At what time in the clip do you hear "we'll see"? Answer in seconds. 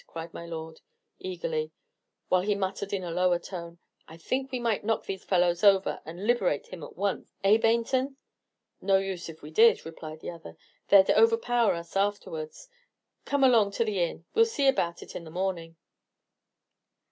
14.33-14.67